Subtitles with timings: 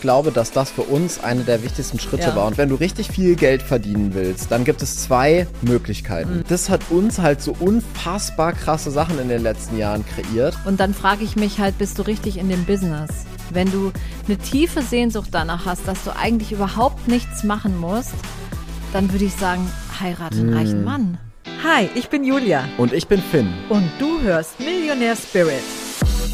[0.00, 2.34] ich glaube, dass das für uns eine der wichtigsten Schritte Ja.
[2.34, 2.46] war.
[2.46, 6.38] Und wenn du richtig viel Geld verdienen willst, dann gibt es zwei Möglichkeiten.
[6.38, 6.44] Mhm.
[6.48, 10.56] Das hat uns halt so unfassbar krasse Sachen in den letzten Jahren kreiert.
[10.64, 13.10] Und dann frage ich mich halt, bist du richtig in dem Business?
[13.50, 13.92] Wenn du
[14.26, 18.14] eine tiefe Sehnsucht danach hast, dass du eigentlich überhaupt nichts machen musst,
[18.94, 19.70] dann würde ich sagen,
[20.00, 21.18] heirate einen reichen Mann.
[21.62, 23.52] Hi, ich bin Julia Und ich bin Finn.
[23.68, 25.60] und du hörst Millionaire Spirit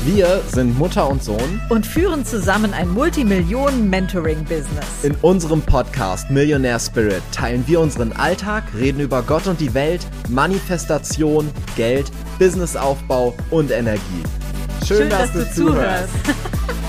[0.04, 1.60] Wir sind Mutter und Sohn.
[1.68, 4.84] und führen zusammen ein Multimillionen-Mentoring-Business.
[5.02, 10.06] In unserem Podcast Millionaire Spirit teilen wir unseren Alltag, reden über Gott und die Welt,
[10.28, 14.23] Manifestation, Geld, Businessaufbau und Energie.
[14.87, 16.10] Schön, dass du zuhörst.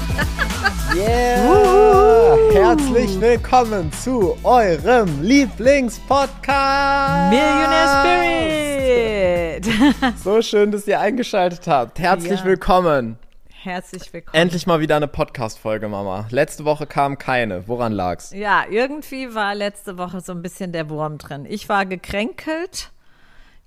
[0.97, 2.35] Yeah!
[2.53, 7.29] Herzlich willkommen zu eurem Lieblingspodcast.
[7.29, 10.17] Millionaire Spirit.
[10.23, 11.99] So schön, dass ihr eingeschaltet habt.
[11.99, 12.45] Herzlich Ja.
[12.45, 13.19] willkommen.
[13.61, 14.33] Herzlich willkommen.
[14.41, 16.25] Endlich mal wieder eine Podcast-Folge, Mama.
[16.31, 17.67] Letzte Woche kam keine.
[17.67, 18.31] Woran lag's?
[18.33, 21.45] Ja, irgendwie war letzte Woche so ein bisschen der Wurm drin.
[21.47, 22.89] Ich war gekränkelt.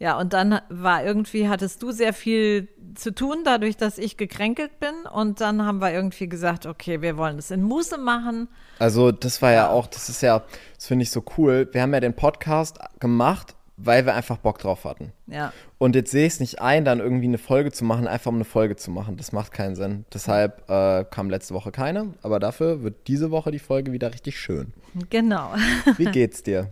[0.00, 4.80] Ja, und dann war irgendwie, hattest du sehr viel zu tun, dadurch, dass ich gekränkelt
[4.80, 4.94] bin.
[5.12, 8.48] Und dann haben wir irgendwie gesagt, okay, wir wollen das in Muße machen.
[8.78, 10.42] Also, das war ja auch, das ist ja,
[10.74, 11.68] das finde ich so cool.
[11.72, 15.12] Wir haben ja den Podcast gemacht, weil wir einfach Bock drauf hatten.
[15.26, 18.30] Ja, Und jetzt sehe ich es nicht ein, dann irgendwie eine Folge zu machen, einfach
[18.30, 19.18] um eine Folge zu machen.
[19.18, 20.06] Das macht keinen Sinn.
[20.14, 24.40] Deshalb äh, kam letzte Woche keine, aber dafür wird diese Woche die Folge wieder richtig
[24.40, 24.72] schön.
[25.10, 25.52] genau.
[25.98, 26.70] Wie geht's dir?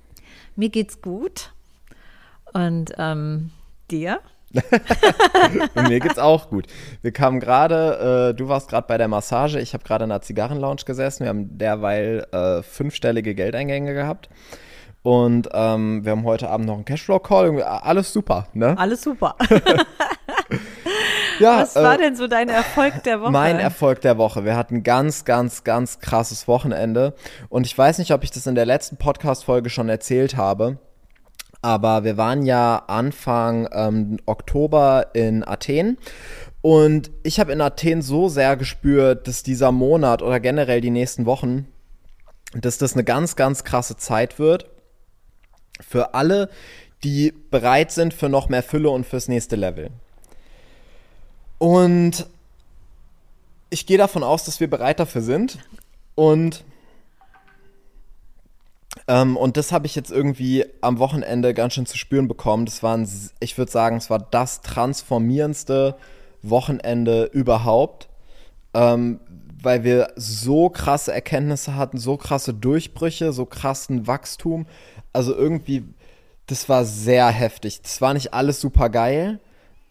[0.54, 1.52] Mir geht's gut.
[2.52, 3.50] Und ähm,
[3.90, 4.20] dir?
[5.74, 6.66] Mir geht's auch gut.
[7.02, 10.22] Wir kamen gerade, äh, du warst gerade bei der Massage, ich habe gerade in einer
[10.22, 11.24] Zigarrenlounge gesessen.
[11.24, 14.30] Wir haben derweil äh, fünfstellige Geldeingänge gehabt.
[15.02, 17.62] Und ähm, wir haben heute Abend noch einen Cashflow-Call.
[17.62, 18.76] Alles super, ne?
[18.76, 19.36] Alles super.
[21.38, 23.30] Ja, Was war äh, denn so dein Erfolg der Woche?
[23.30, 24.44] Mein Erfolg der Woche.
[24.44, 27.14] Wir hatten ganz, ganz, ganz krasses Wochenende.
[27.48, 30.78] Und ich weiß nicht, ob ich das in der letzten Podcast-Folge schon erzählt habe.
[31.60, 35.98] Aber wir waren ja Anfang ähm, Oktober in Athen.
[36.62, 41.26] Und ich habe in Athen so sehr gespürt, dass dieser Monat oder generell die nächsten
[41.26, 41.66] Wochen,
[42.52, 44.66] dass das eine ganz, ganz krasse Zeit wird.
[45.80, 46.48] Für alle,
[47.04, 49.90] die bereit sind für noch mehr Fülle und fürs nächste Level.
[51.58, 52.26] Und
[53.70, 55.58] ich gehe davon aus, dass wir bereit dafür sind.
[56.14, 56.64] Und,
[59.08, 62.66] ähm, und das habe ich jetzt irgendwie am Wochenende ganz schön zu spüren bekommen.
[62.66, 63.08] Das war, ein,
[63.40, 65.96] ich würde sagen, es war das transformierendste
[66.42, 68.08] Wochenende überhaupt.
[68.74, 69.20] Ähm,
[69.60, 74.66] weil wir so krasse Erkenntnisse hatten, so krasse Durchbrüche, so krassen Wachstum.
[75.12, 75.84] Also irgendwie,
[76.46, 77.82] das war sehr heftig.
[77.82, 79.40] Das war nicht alles super geil.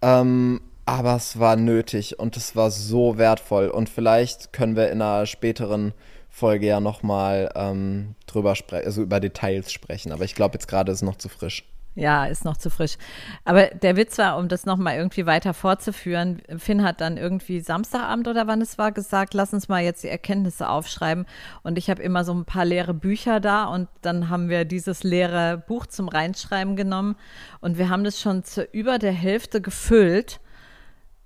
[0.02, 3.68] Ähm, aber es war nötig und es war so wertvoll.
[3.68, 5.94] Und vielleicht können wir in einer späteren
[6.38, 10.12] Folge ja nochmal ähm, drüber sprechen, also über Details sprechen.
[10.12, 11.64] Aber ich glaube, jetzt gerade ist es noch zu frisch.
[11.96, 12.98] Ja, ist noch zu frisch.
[13.44, 18.28] Aber der Witz war, um das nochmal irgendwie weiter fortzuführen, Finn hat dann irgendwie Samstagabend
[18.28, 21.26] oder wann es war gesagt, lass uns mal jetzt die Erkenntnisse aufschreiben.
[21.64, 25.02] Und ich habe immer so ein paar leere Bücher da und dann haben wir dieses
[25.02, 27.16] leere Buch zum Reinschreiben genommen
[27.62, 30.40] und wir haben das schon zu über der Hälfte gefüllt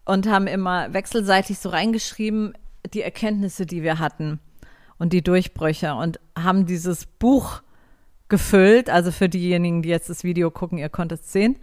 [0.06, 2.54] und haben immer wechselseitig so reingeschrieben,
[2.94, 4.40] die Erkenntnisse, die wir hatten
[5.02, 7.64] und die Durchbrüche und haben dieses Buch
[8.30, 8.88] gefüllt.
[8.90, 11.58] Also für diejenigen, die jetzt das Video gucken, ihr konntet es sehen.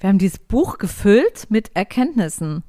[0.00, 2.64] Wir haben dieses Buch gefüllt mit Erkenntnissen.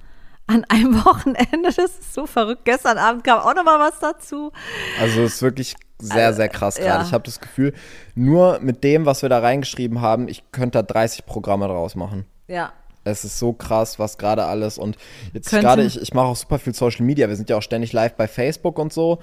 [0.46, 2.66] An einem Wochenende, das ist so verrückt.
[2.66, 4.52] Gestern Abend kam auch noch mal was dazu.
[5.00, 7.02] Also es ist wirklich sehr, sehr krass gerade.
[7.02, 7.02] ja.
[7.04, 7.74] Ich habe das Gefühl,
[8.14, 12.26] nur mit dem, was wir da reingeschrieben haben, ich könnte da 30 Programme draus machen.
[12.48, 12.74] Ja,
[13.04, 14.98] Es ist so krass, was gerade alles und
[15.34, 17.28] jetzt gerade, ich, ich mache auch super viel Social Media.
[17.30, 19.20] Wir sind ja auch ständig live bei Facebook und so.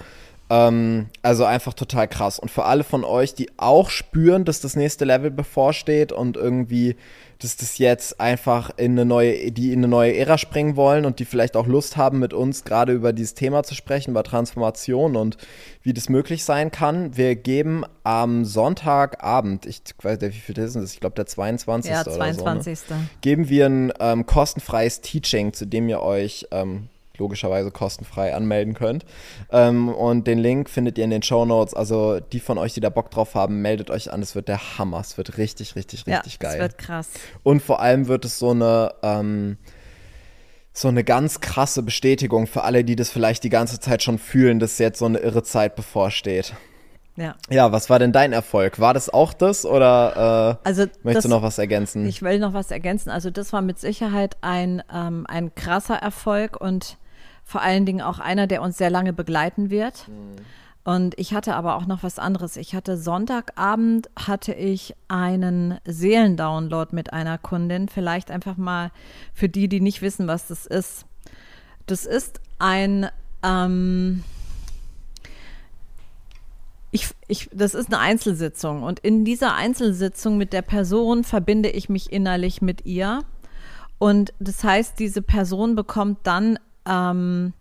[0.51, 2.39] Ähm, also einfach total krass.
[2.39, 6.97] Und für alle von euch, die auch spüren, dass das nächste Level bevorsteht und irgendwie,
[7.39, 11.19] dass das jetzt einfach in eine neue, die in eine neue Ära springen wollen und
[11.19, 15.17] die vielleicht auch Lust haben, mit uns gerade über dieses Thema zu sprechen, über Transformation
[15.17, 15.37] und
[15.83, 17.15] wie das möglich sein kann.
[17.15, 20.95] Wir geben am Sonntagabend, ich weiß nicht, wie viel ist das?
[20.95, 21.91] Ich glaube, der 22.
[21.91, 22.17] ja, oder so.
[22.17, 22.79] 22.
[22.89, 22.97] Ne?
[23.21, 26.89] geben wir ein ähm, kostenfreies Teaching, zu dem ihr euch ähm,
[27.19, 29.05] logischerweise kostenfrei anmelden könnt.
[29.51, 31.75] Ähm, und den Link findet ihr in den Show Notes.
[31.75, 34.23] Also die von euch, die da Bock drauf haben, meldet euch an.
[34.23, 35.01] Es wird der Hammer.
[35.01, 36.61] Es wird richtig, richtig, Ja, richtig das geil.
[36.61, 37.11] wird krass.
[37.43, 39.59] Und vor allem wird es so eine ähm,
[40.73, 44.61] so eine ganz krasse Bestätigung für alle, die das vielleicht die ganze Zeit schon fühlen,
[44.61, 46.55] dass jetzt so eine irre Zeit bevorsteht.
[47.17, 47.35] Ja.
[47.51, 48.79] Ja, was war denn dein Erfolg?
[48.79, 52.07] War das auch das oder äh, Also möchtest das, du noch was ergänzen?
[52.07, 53.11] Ich will noch was ergänzen.
[53.11, 56.97] Also das war mit Sicherheit ein, ähm, ein krasser Erfolg und
[57.49, 60.07] vor allen Dingen auch einer, der uns sehr lange begleiten wird.
[60.07, 60.37] Mhm.
[60.85, 62.59] Und ich hatte aber auch noch was anderes.
[62.59, 67.89] Ich hatte Sonntagabend hatte ich einen Seelendownload mit einer Kundin.
[67.89, 68.91] Vielleicht einfach mal
[69.33, 71.07] für die, die nicht wissen, was das ist.
[71.87, 73.09] Das ist ein
[73.43, 74.25] ähm,
[76.91, 81.89] ich, ich, das ist eine Einzelsitzung und in dieser Einzelsitzung mit der Person verbinde ich
[81.89, 83.25] mich innerlich mit ihr.
[83.99, 86.59] Und das heißt, diese Person bekommt dann
[86.89, 87.53] ähm,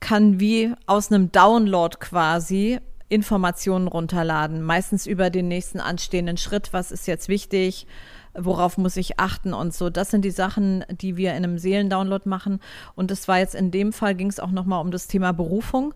[0.00, 6.92] kann wie aus einem Download quasi Informationen runterladen, meistens über den nächsten anstehenden Schritt, was
[6.92, 7.86] ist jetzt wichtig,
[8.34, 9.90] worauf muss ich achten und so.
[9.90, 12.60] Das sind die Sachen, die wir in einem Seelendownload machen.
[12.94, 15.94] Und es war jetzt in dem Fall, ging es auch nochmal um das Thema Berufung.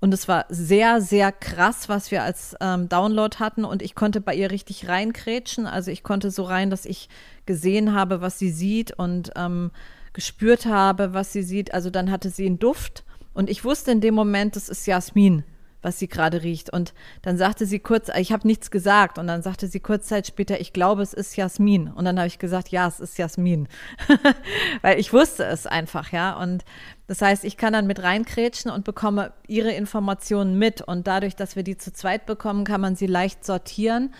[0.00, 3.64] Und es war sehr, sehr krass, was wir als ähm, Download hatten.
[3.64, 5.66] Und ich konnte bei ihr richtig reinkrätschen.
[5.66, 7.08] Also ich konnte so rein, dass ich
[7.46, 9.70] gesehen habe, was sie sieht und ähm,
[10.18, 11.72] gespürt habe, was sie sieht.
[11.72, 13.04] Also dann hatte sie einen Duft
[13.34, 15.44] und ich wusste in dem Moment, das ist Jasmin,
[15.80, 16.72] was sie gerade riecht.
[16.72, 16.92] Und
[17.22, 19.20] dann sagte sie kurz, ich habe nichts gesagt.
[19.20, 21.86] Und dann sagte sie kurz Zeit später, ich glaube, es ist Jasmin.
[21.86, 23.68] Und dann habe ich gesagt, ja, es ist Jasmin.
[24.82, 26.36] Weil ich wusste es einfach, ja.
[26.36, 26.64] Und
[27.06, 30.82] das heißt, ich kann dann mit reinkrätschen und bekomme ihre Informationen mit.
[30.82, 34.12] Und dadurch, dass wir die zu zweit bekommen, kann man sie leicht sortieren.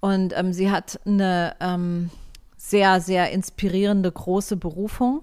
[0.00, 2.08] Und ähm, sie hat eine ähm,
[2.56, 5.22] sehr, sehr inspirierende, große Berufung.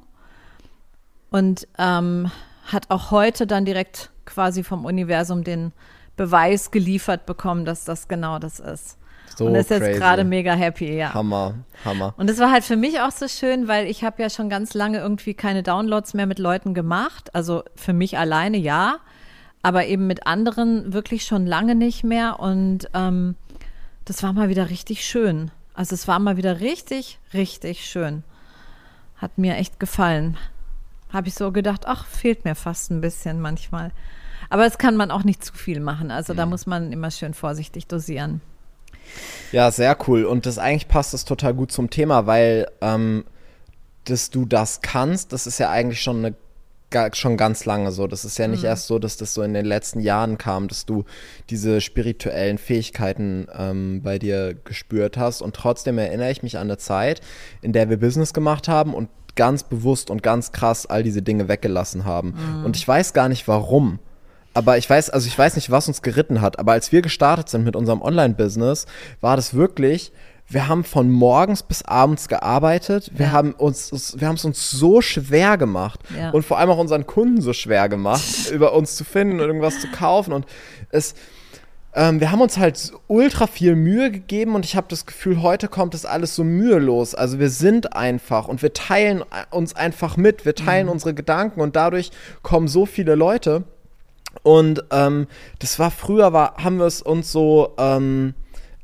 [1.32, 2.30] Und ähm,
[2.66, 5.72] hat auch heute dann direkt quasi vom Universum den
[6.18, 8.98] Beweis geliefert bekommen, dass das genau das ist.
[9.36, 11.14] So und ist jetzt gerade mega happy, ja.
[11.14, 11.56] Hammer,
[11.86, 12.14] Hammer.
[12.18, 14.74] Und es war halt für mich auch so schön, weil ich habe ja schon ganz
[14.74, 17.34] lange irgendwie keine Downloads mehr mit Leuten gemacht.
[17.34, 18.98] Also für mich alleine ja,
[19.62, 22.42] aber eben mit anderen wirklich schon lange nicht mehr.
[22.42, 23.36] Und ähm,
[24.04, 25.50] das war mal wieder richtig schön.
[25.74, 28.24] Also es war mal wieder richtig, richtig schön.
[29.16, 30.38] Hat mir echt gefallen
[31.12, 33.92] habe ich so gedacht, ach, fehlt mir fast ein bisschen manchmal.
[34.50, 36.12] Aber es kann man auch nicht zu viel machen.
[36.12, 36.38] Also mhm.
[36.38, 38.42] da muss man immer schön vorsichtig dosieren.
[39.52, 40.26] Ja, sehr cool.
[40.26, 43.26] Und das eigentlich passt das total gut zum Thema, weil ähm,
[44.06, 46.36] dass du das kannst, das ist ja eigentlich schon eine
[47.14, 48.06] schon ganz lange so.
[48.06, 48.68] Das ist ja nicht mhm.
[48.68, 51.06] erst so, dass das so in den letzten Jahren kam, dass du
[51.50, 55.42] diese spirituellen Fähigkeiten ähm, bei dir gespürt hast.
[55.42, 57.22] Und trotzdem erinnere ich mich an eine Zeit,
[57.62, 61.48] in der wir Business gemacht haben und ganz bewusst und ganz krass all diese Dinge
[61.48, 62.36] weggelassen haben.
[62.36, 62.66] Mhm.
[62.66, 64.00] Und ich weiß gar nicht warum.
[64.54, 66.60] Aber ich weiß, also ich weiß nicht, was uns geritten hat.
[66.60, 68.86] Aber als wir gestartet sind mit unserem Online-Business,
[69.22, 70.12] war das wirklich,
[70.48, 73.12] wir haben von morgens bis abends gearbeitet.
[73.16, 73.32] Wir ja.
[73.32, 76.32] haben uns, wir haben es uns so schwer gemacht ja.
[76.32, 79.80] und vor allem auch unseren Kunden so schwer gemacht, über uns zu finden und irgendwas
[79.80, 80.34] zu kaufen.
[80.34, 80.46] Und
[80.90, 81.16] es,
[81.94, 85.68] ähm, wir haben uns halt ultra viel Mühe gegeben und ich habe das Gefühl, heute
[85.68, 87.16] kommt das alles so mühelos.
[87.16, 90.94] Also wir sind einfach und wir teilen uns einfach mit, wir teilen mhm.
[90.94, 92.12] unsere Gedanken und dadurch
[92.44, 93.64] kommen so viele Leute.
[94.44, 95.28] Und ähm,
[95.60, 98.34] das war früher, war, haben wir es uns so, ähm,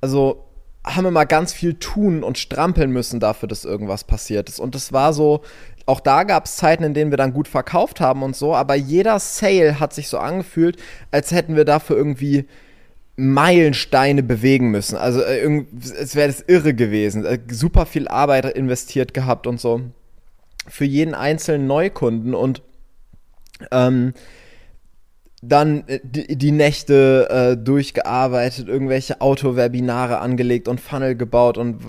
[0.01, 0.43] also
[0.85, 4.59] haben wir mal ganz viel tun und strampeln müssen dafür, dass irgendwas passiert ist.
[4.59, 5.41] Und das war so,
[5.85, 8.75] auch da gab es Zeiten, in denen wir dann gut verkauft haben und so, aber
[8.75, 10.77] jeder Sale hat sich so angefühlt,
[11.11, 12.45] als hätten wir dafür irgendwie
[13.17, 14.95] Meilensteine bewegen müssen.
[14.95, 15.65] Also äh,
[15.99, 17.25] es wäre das irre gewesen.
[17.25, 19.81] Äh, super viel Arbeit investiert gehabt und so.
[20.67, 22.61] Für jeden einzelnen Neukunden und
[23.71, 24.13] ähm,
[25.41, 31.81] dann äh, die, die, Nächte äh, durchgearbeitet, irgendwelche Auto-Webinare angelegt und Funnel gebaut und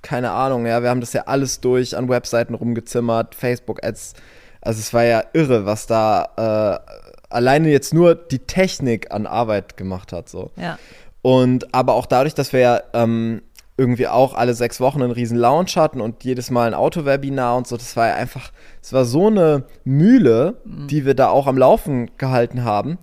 [0.00, 4.14] keine Ahnung, ja, wir haben das ja alles durch an Webseiten rumgezimmert, Facebook-Ads.
[4.62, 6.80] Also es war ja irre, was da
[7.30, 10.28] alleine jetzt nur die Technik an Arbeit gemacht hat.
[10.28, 10.50] So.
[10.56, 10.78] Ja.
[11.22, 13.42] Und aber auch dadurch, dass wir ja ähm,
[13.80, 17.66] irgendwie auch alle sechs Wochen einen riesen Lounge hatten und jedes Mal ein Autowebinar und
[17.66, 20.86] so, das war ja einfach, es war so eine Mühle, mhm.
[20.88, 22.98] die wir da auch am Laufen gehalten haben.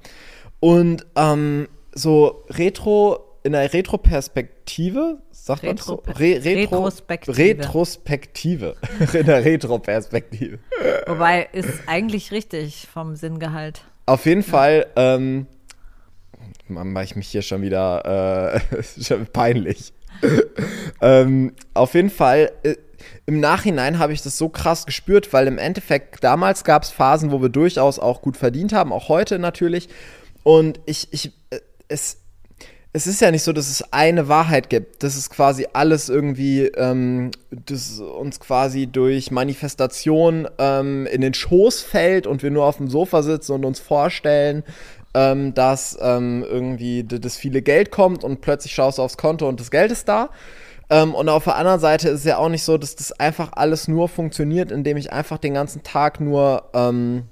[0.60, 6.03] Und ähm, so Retro, in der Retro-Perspektive, sagt man so?
[6.05, 7.38] Re Retro Retrospektive.
[7.38, 8.75] Retrospektive.
[9.13, 10.60] in der Retro-Perspektive.
[11.07, 13.84] Wobei ist eigentlich richtig vom Sinngehalt.
[14.08, 15.48] Auf jeden Fall, ähm,
[16.70, 19.94] mache ich mich hier schon wieder äh, schon peinlich.
[21.02, 22.76] ähm, auf jeden Fall, äh,
[23.26, 27.32] im Nachhinein habe ich das so krass gespürt, weil im Endeffekt damals gab es Phasen,
[27.32, 29.90] wo wir durchaus auch gut verdient haben, auch heute natürlich.
[30.44, 31.60] Und ich, ich, äh,
[31.90, 32.22] es,
[32.98, 35.04] es ist ja nicht so, dass es eine Wahrheit gibt.
[35.04, 41.84] Das ist quasi alles irgendwie, ähm, das uns quasi durch Manifestation ähm, in den Schoß
[41.84, 44.63] fällt und wir nur auf dem Sofa sitzen und uns vorstellen,
[45.13, 49.60] ähm, dass ähm, irgendwie das viele Geld kommt und plötzlich schaust du aufs Konto und
[49.60, 50.32] das Geld ist da.
[50.89, 53.51] Ähm, und auf der anderen Seite ist es ja auch nicht so, dass das einfach
[53.54, 57.25] alles nur funktioniert, indem ich einfach den ganzen Tag nur ähm,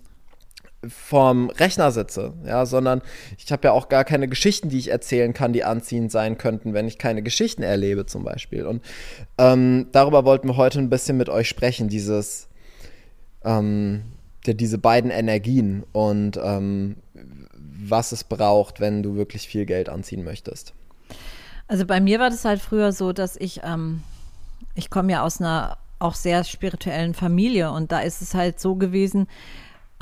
[0.90, 3.02] vorm Rechner sitze, ja, sondern
[3.38, 6.74] ich habe ja auch gar keine Geschichten, die ich erzählen kann, die anziehend sein könnten,
[6.74, 8.66] wenn ich keine Geschichten erlebe zum Beispiel.
[8.66, 8.84] Und
[9.38, 12.48] ähm, darüber wollten wir heute ein bisschen mit euch sprechen, dieses,
[13.44, 14.04] ähm,
[14.46, 16.98] die, diese beiden Energien und ähm,
[17.54, 20.74] was es braucht, wenn du wirklich viel Geld anziehen möchtest.
[21.68, 24.04] Also bei mir war das halt früher so, dass ich, ähm,
[24.76, 28.76] ich komme ja aus einer auch sehr spirituellen Familie und da ist es halt so
[28.76, 29.28] gewesen,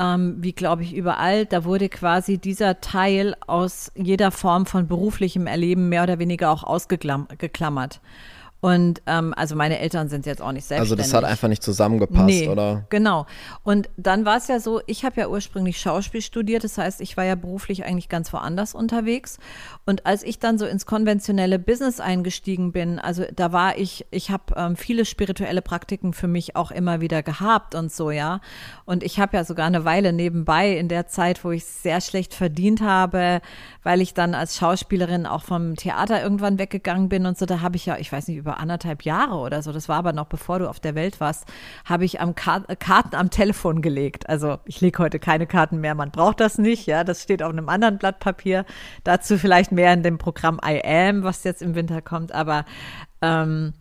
[0.03, 5.47] ähm, wie glaube ich überall, da wurde quasi dieser Teil aus jeder Form von beruflichem
[5.47, 8.01] Erleben mehr oder weniger auch ausgeklammert.
[8.63, 11.03] Und ähm, also meine Eltern sind jetzt auch nicht selbstständig.
[11.03, 12.85] Also das hat einfach nicht zusammengepasst, nee, oder?
[12.87, 13.25] Genau.
[13.63, 17.17] Und dann war es ja so, ich habe ja ursprünglich Schauspiel studiert, das heißt, ich
[17.17, 19.37] war ja beruflich eigentlich ganz woanders unterwegs.
[19.85, 24.31] Und als ich dann so ins konventionelle Business eingestiegen bin, also da war ich, ich
[24.31, 28.39] habe ähm, viele spirituelle Praktiken für mich auch immer wieder gehabt und so, ja.
[28.85, 32.33] Und ich habe ja sogar eine Weile nebenbei in der Zeit, wo ich sehr schlecht
[32.33, 33.41] verdient habe,
[33.83, 37.75] weil ich dann als Schauspielerin auch vom Theater irgendwann weggegangen bin und so, da habe
[37.75, 40.59] ich ja, ich weiß nicht, über anderthalb Jahre oder so, das war aber noch bevor
[40.59, 41.45] du auf der Welt warst,
[41.85, 44.29] habe ich am Kar Karten am Telefon gelegt.
[44.29, 47.51] Also ich lege heute keine Karten mehr, man braucht das nicht, ja, das steht auf
[47.51, 48.65] einem anderen Blatt Papier.
[49.03, 52.65] Dazu vielleicht mehr in dem Programm I Am, was jetzt im Winter kommt, aber
[53.21, 53.73] ähm,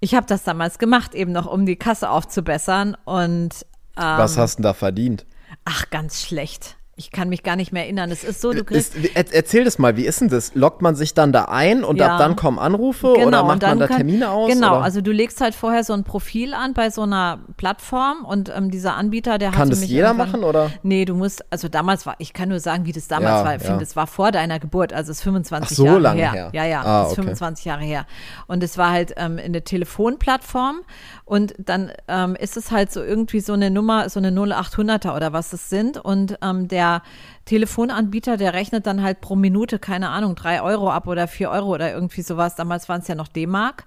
[0.00, 3.66] ich habe das damals gemacht, eben noch um die Kasse aufzubessern und
[3.96, 5.26] ähm, Was hast du da verdient?
[5.64, 6.76] Ach, ganz schlecht.
[7.02, 8.10] Ich kann mich gar nicht mehr erinnern.
[8.12, 8.94] Es ist so, du kriegst.
[8.94, 10.54] Ist, erzähl das mal, wie ist denn das?
[10.54, 12.12] Lockt man sich dann da ein und ja.
[12.12, 14.52] ab dann kommen Anrufe genau, oder macht man da Termine aus?
[14.52, 14.82] Genau, oder?
[14.84, 18.70] also du legst halt vorher so ein Profil an bei so einer Plattform und ähm,
[18.70, 19.56] dieser Anbieter, der hat.
[19.56, 20.70] Kann das jeder machen oder?
[20.82, 23.56] Nee, du musst, also damals war, ich kann nur sagen, wie das damals ja, war.
[23.56, 23.68] Ich ja.
[23.68, 26.32] finde, es war vor deiner Geburt, also es ist 25 Ach, so Jahre lange her.
[26.32, 26.50] her.
[26.52, 27.22] Ja, ja, ah, das ist okay.
[27.22, 28.06] 25 Jahre her.
[28.46, 30.82] Und es war halt ähm, eine Telefonplattform
[31.24, 35.32] und dann ähm, ist es halt so irgendwie so eine Nummer, so eine 0800er oder
[35.32, 37.02] was es sind und ähm, der
[37.44, 41.74] Telefonanbieter, der rechnet dann halt pro Minute, keine Ahnung, drei Euro ab oder vier Euro
[41.74, 42.54] oder irgendwie sowas.
[42.54, 43.86] Damals waren es ja noch D-Mark.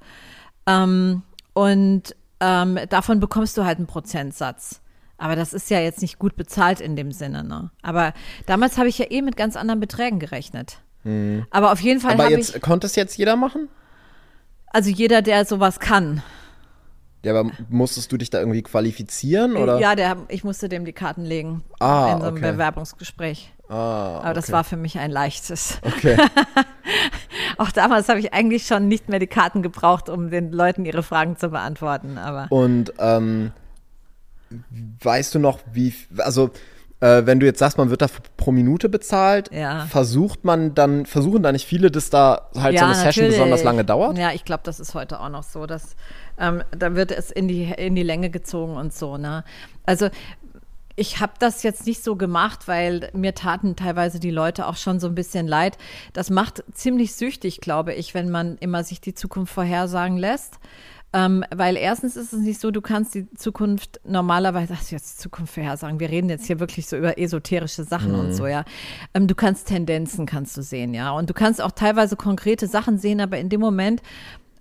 [0.67, 4.81] Ähm, und ähm, davon bekommst du halt einen Prozentsatz.
[5.17, 7.43] Aber das ist ja jetzt nicht gut bezahlt in dem Sinne.
[7.43, 7.71] Ne?
[7.81, 8.13] Aber
[8.45, 10.79] damals habe ich ja eh mit ganz anderen Beträgen gerechnet.
[11.03, 11.45] Hm.
[11.51, 12.13] Aber auf jeden Fall.
[12.13, 13.69] Aber jetzt ich, konnte es jetzt jeder machen?
[14.67, 16.21] Also jeder, der sowas kann.
[17.25, 19.79] Ja, aber musstest du dich da irgendwie qualifizieren oder?
[19.79, 22.51] Ja, der, ich musste dem die Karten legen ah, in so einem okay.
[22.51, 23.51] Bewerbungsgespräch.
[23.67, 25.79] Ah, aber das war für mich ein leichtes.
[25.81, 26.17] Okay.
[27.57, 31.01] Auch damals habe ich eigentlich schon nicht mehr die Karten gebraucht, um den Leuten ihre
[31.01, 32.19] Fragen zu beantworten.
[32.19, 33.53] Aber Und ähm,
[35.01, 36.51] weißt du noch, wie, also
[36.99, 39.85] äh, wenn du jetzt sagst, man wird da pro Minute bezahlt, ja.
[39.85, 43.31] versucht man dann, versuchen da nicht viele, dass da halt ja, so eine Session natürlich.
[43.31, 44.17] besonders lange dauert?
[44.17, 45.95] Ja, ich glaube, das ist heute auch noch so, dass
[46.39, 49.17] ähm, da wird es in die, in die Länge gezogen und so.
[49.17, 49.43] Ne?
[49.85, 50.09] Also
[50.95, 54.99] ich habe das jetzt nicht so gemacht, weil mir taten teilweise die Leute auch schon
[54.99, 55.77] so ein bisschen leid.
[56.13, 60.59] Das macht ziemlich süchtig, glaube ich, wenn man immer sich die Zukunft vorhersagen lässt.
[61.13, 65.53] Ähm, weil erstens ist es nicht so, du kannst die Zukunft normalerweise, ach jetzt Zukunft
[65.53, 68.19] vorhersagen, wir reden jetzt hier wirklich so über esoterische Sachen mhm.
[68.19, 68.65] und so, ja.
[69.13, 71.11] Ähm, du kannst Tendenzen, kannst du sehen, ja.
[71.11, 74.01] Und du kannst auch teilweise konkrete Sachen sehen, aber in dem Moment,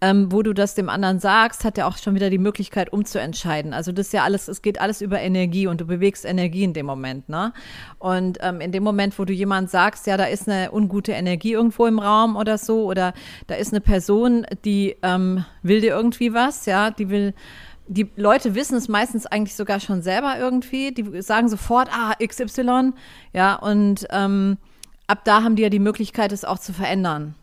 [0.01, 3.73] ähm, wo du das dem anderen sagst, hat er auch schon wieder die Möglichkeit umzuentscheiden.
[3.73, 6.73] Also das ist ja alles, es geht alles über Energie und du bewegst Energie in
[6.73, 7.53] dem Moment, ne?
[7.99, 11.53] Und ähm, in dem Moment, wo du jemand sagst, ja, da ist eine ungute Energie
[11.53, 13.15] irgendwo im Raum oder so, oder
[13.47, 17.35] da ist eine Person, die ähm, will dir irgendwie was, ja, die will
[17.87, 20.93] die Leute wissen es meistens eigentlich sogar schon selber irgendwie.
[20.93, 22.93] Die sagen sofort, ah, XY,
[23.33, 24.57] ja, und ähm,
[25.07, 27.35] ab da haben die ja die Möglichkeit, es auch zu verändern.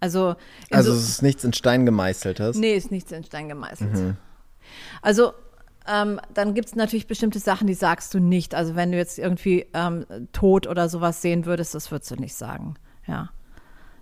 [0.00, 0.36] Also,
[0.70, 2.56] also so, es ist nichts in Stein gemeißeltes?
[2.56, 3.94] Nee, ist nichts in Stein gemeißelt.
[3.94, 4.16] Mhm.
[5.02, 5.32] Also
[5.88, 8.54] ähm, dann gibt es natürlich bestimmte Sachen, die sagst du nicht.
[8.54, 12.34] Also wenn du jetzt irgendwie ähm, Tod oder sowas sehen würdest, das würdest du nicht
[12.34, 12.74] sagen.
[13.06, 13.30] Ja.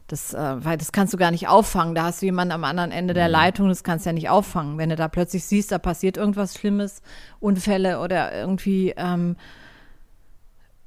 [0.07, 1.95] Das, äh, weil das kannst du gar nicht auffangen.
[1.95, 3.33] Da hast du jemanden am anderen Ende der mhm.
[3.33, 4.79] Leitung, das kannst du ja nicht auffangen.
[4.79, 7.03] Wenn du da plötzlich siehst, da passiert irgendwas Schlimmes,
[7.41, 9.37] Unfälle oder irgendwie ähm,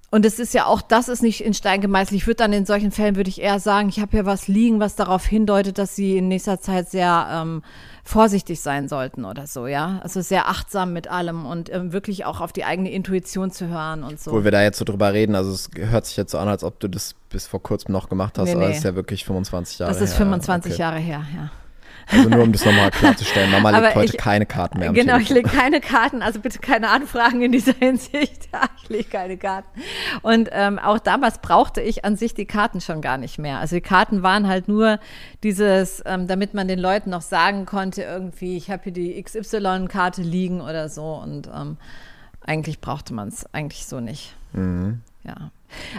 [0.10, 2.16] und es ist ja auch, das ist nicht in Stein gemeißelt.
[2.16, 4.80] Ich würde dann in solchen Fällen, würde ich eher sagen, ich habe hier was liegen,
[4.80, 7.62] was darauf hindeutet, dass sie in nächster Zeit sehr ähm,
[8.06, 10.00] vorsichtig sein sollten oder so, ja.
[10.02, 14.04] Also sehr achtsam mit allem und ähm, wirklich auch auf die eigene Intuition zu hören
[14.04, 14.32] und so.
[14.32, 16.64] Wo wir da jetzt so drüber reden, also es hört sich jetzt so an, als
[16.64, 18.62] ob du das bis vor kurzem noch gemacht hast, nee, nee.
[18.62, 20.00] aber es ist ja wirklich 25 Jahre her.
[20.00, 20.82] Das ist 25 okay.
[20.82, 21.52] Jahre her, ja.
[22.10, 23.52] Also nur um das nochmal klarzustellen.
[23.52, 24.94] Mama legt heute ich, keine Karten mehr.
[24.94, 25.22] genau, Telefon.
[25.22, 28.50] ich lege keine Karten, also bitte keine Anfragen in dieser Hinsicht.
[28.84, 29.68] ich lege keine Karten.
[30.22, 33.60] Und ähm, auch damals brauchte ich an sich die Karten schon gar nicht mehr.
[33.60, 35.00] Also die Karten waren halt nur
[35.44, 40.22] dieses, ähm, damit man den Leuten noch sagen konnte, irgendwie, ich habe hier die XY-Karte
[40.22, 41.16] liegen oder so.
[41.16, 41.78] Und ähm,
[42.42, 44.36] eigentlich brauchte man es eigentlich so nicht.
[44.54, 45.02] Mhm.
[45.24, 45.52] Ja.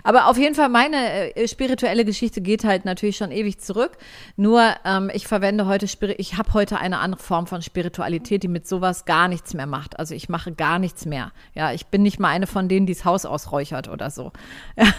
[0.02, 3.92] Aber auf jeden Fall, meine äh, spirituelle Geschichte geht halt natürlich schon ewig zurück.
[4.36, 8.48] Nur ähm, ich verwende heute, Spiri ich habe heute eine andere Form von Spiritualität, die
[8.48, 9.98] mit sowas gar nichts mehr macht.
[9.98, 11.32] Also ich mache gar nichts mehr.
[11.54, 14.32] Ja, ich bin nicht mal eine von denen, die das Haus ausräuchert oder so.
[14.76, 14.86] Ja.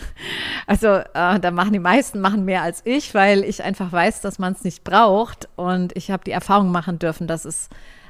[0.67, 4.37] Also äh, da machen die meisten machen mehr als ich, weil ich einfach weiß, dass
[4.37, 5.49] man es nicht braucht.
[5.55, 7.69] Und ich habe die Erfahrung machen dürfen, dass es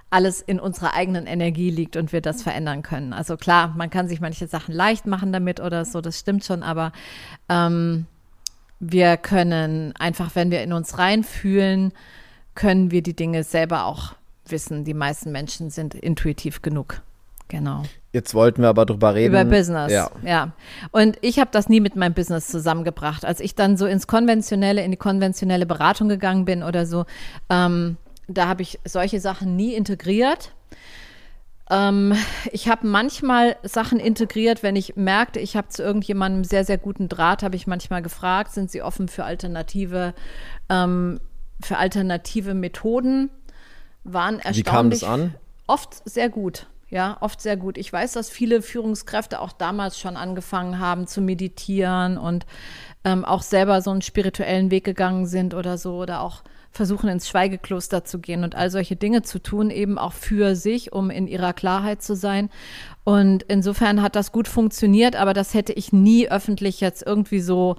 [0.10, 3.14] alles in unserer eigenen Energie liegt und wir das verändern können.
[3.14, 6.64] Also klar, man kann sich manche Sachen leicht machen damit oder so, das stimmt schon,
[6.64, 6.92] aber
[7.48, 8.06] ähm,
[8.80, 11.92] wir können einfach, wenn wir in uns reinfühlen,
[12.56, 14.16] können wir die Dinge selber auch
[14.48, 14.84] wissen.
[14.84, 17.02] Die meisten Menschen sind intuitiv genug.
[17.50, 17.84] Genau.
[18.14, 19.34] Jetzt wollten wir aber drüber reden.
[19.34, 20.10] Über Business, ja.
[20.24, 20.52] ja.
[20.92, 23.26] Und ich habe das nie mit meinem Business zusammengebracht.
[23.26, 27.06] Als ich dann so ins konventionelle, in die konventionelle Beratung gegangen bin oder so,
[27.50, 27.98] ähm,
[28.30, 30.54] da habe ich solche Sachen nie integriert.
[31.70, 32.16] Ähm,
[32.52, 37.10] ich habe manchmal Sachen integriert, wenn ich merkte, ich habe zu irgendjemandem sehr, sehr guten
[37.10, 40.14] Draht, habe ich manchmal gefragt, sind sie offen für alternative,
[40.70, 41.20] ähm,
[41.62, 43.30] für alternative Methoden?
[44.04, 44.58] Waren erstaunlich.
[44.58, 45.36] Wie kam das an?
[45.68, 46.68] Oft sehr gut.
[46.90, 47.78] Ja, oft sehr gut.
[47.78, 52.48] Ich weiß, dass viele Führungskräfte auch damals schon angefangen haben zu meditieren und
[53.04, 56.42] ähm, auch selber so einen spirituellen Weg gegangen sind oder so oder auch
[56.72, 60.94] versuchen, ins Schweigekloster zu gehen und all solche Dinge zu tun, eben auch für sich,
[60.94, 62.50] um in ihrer Klarheit zu sein.
[63.04, 67.76] Und insofern hat das gut funktioniert, aber das hätte ich nie öffentlich jetzt irgendwie so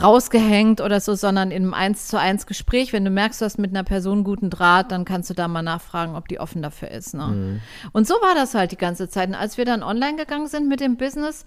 [0.00, 3.58] rausgehängt oder so, sondern in einem eins zu eins Gespräch, wenn du merkst, du hast
[3.58, 6.90] mit einer Person guten Draht, dann kannst du da mal nachfragen, ob die offen dafür
[6.90, 7.14] ist.
[7.14, 7.26] Ne?
[7.26, 7.60] Mhm.
[7.92, 9.28] Und so war das halt die ganze Zeit.
[9.28, 11.44] Und als wir dann online gegangen sind mit dem Business,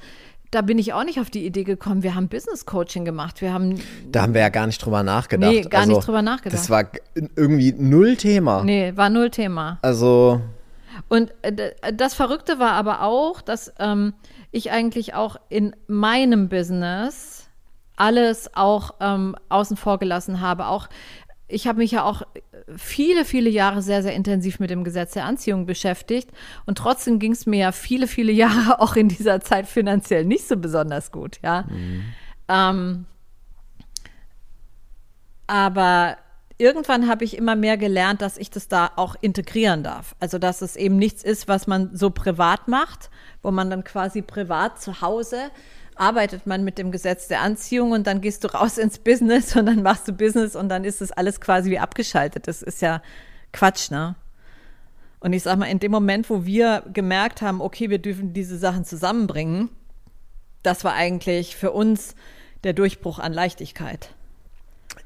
[0.51, 2.03] da bin ich auch nicht auf die Idee gekommen.
[2.03, 3.41] Wir haben Business Coaching gemacht.
[3.41, 3.81] Wir haben.
[4.11, 5.51] Da haben wir ja gar nicht drüber nachgedacht.
[5.51, 6.61] Nee, gar also, nicht drüber nachgedacht.
[6.61, 8.63] Das war irgendwie null Thema.
[8.63, 9.79] Nee, war null Thema.
[9.81, 10.41] Also.
[11.07, 14.13] Und äh, das Verrückte war aber auch, dass ähm,
[14.51, 17.47] ich eigentlich auch in meinem Business
[17.95, 20.65] alles auch ähm, außen vor gelassen habe.
[20.65, 20.89] Auch
[21.51, 22.23] ich habe mich ja auch
[22.77, 26.29] viele, viele Jahre sehr, sehr intensiv mit dem Gesetz der Anziehung beschäftigt.
[26.65, 30.47] Und trotzdem ging es mir ja viele, viele Jahre auch in dieser Zeit finanziell nicht
[30.47, 31.63] so besonders gut, ja.
[31.69, 32.03] Mhm.
[32.47, 33.05] Ähm,
[35.47, 36.17] aber
[36.57, 40.15] irgendwann habe ich immer mehr gelernt, dass ich das da auch integrieren darf.
[40.19, 43.09] Also, dass es eben nichts ist, was man so privat macht,
[43.41, 45.51] wo man dann quasi privat zu Hause
[45.95, 49.65] arbeitet man mit dem Gesetz der Anziehung und dann gehst du raus ins Business und
[49.65, 52.47] dann machst du Business und dann ist es alles quasi wie abgeschaltet.
[52.47, 53.01] Das ist ja
[53.51, 54.15] Quatsch, ne?
[55.19, 58.57] Und ich sag mal, in dem Moment, wo wir gemerkt haben, okay, wir dürfen diese
[58.57, 59.69] Sachen zusammenbringen,
[60.63, 62.15] das war eigentlich für uns
[62.63, 64.15] der Durchbruch an Leichtigkeit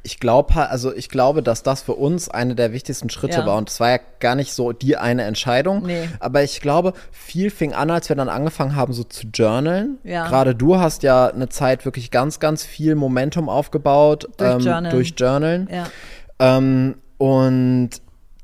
[0.06, 3.46] ich glaube, also ich glaube, dass das für uns eine der wichtigsten Schritte ja.
[3.46, 3.58] war.
[3.58, 5.84] Und es war ja gar nicht so die eine Entscheidung.
[5.84, 6.08] Nee.
[6.20, 9.98] Aber ich glaube, viel fing an, als wir dann angefangen haben, so zu journalen.
[10.04, 10.28] Ja.
[10.28, 14.92] Gerade du hast ja eine Zeit wirklich ganz, ganz viel Momentum aufgebaut durch ähm, Journalen.
[14.92, 15.70] Durch Journalen.
[15.72, 15.88] Ja.
[16.38, 17.90] Ähm, und